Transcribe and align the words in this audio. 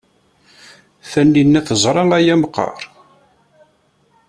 Taninna 1.11 1.61
teẓra 1.67 2.03
aya 2.17 2.35
meqqar? 2.41 2.77